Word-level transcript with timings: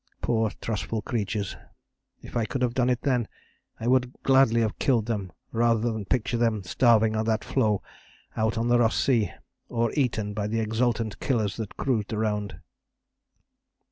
Poor 0.19 0.49
trustful 0.61 1.03
creatures! 1.03 1.55
If 2.23 2.35
I 2.35 2.43
could 2.45 2.63
have 2.63 2.73
done 2.73 2.89
it 2.89 3.03
then, 3.03 3.27
I 3.79 3.87
would 3.87 4.11
gladly 4.23 4.61
have 4.61 4.79
killed 4.79 5.05
them 5.05 5.31
rather 5.51 5.91
than 5.93 6.05
picture 6.05 6.37
them 6.37 6.63
starving 6.63 7.15
on 7.15 7.25
that 7.25 7.43
floe 7.43 7.83
out 8.35 8.57
on 8.57 8.67
the 8.67 8.79
Ross 8.79 8.95
Sea, 8.99 9.31
or 9.69 9.91
eaten 9.93 10.33
by 10.33 10.47
the 10.47 10.59
exultant 10.59 11.19
Killers 11.19 11.55
that 11.57 11.77
cruised 11.77 12.13
around. 12.13 12.61